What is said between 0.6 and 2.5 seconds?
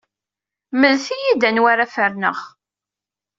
Mlet-iyi-d anwa ara ferneɣ.